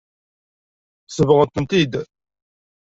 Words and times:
Sebɣen-tent-id. 1.07 1.93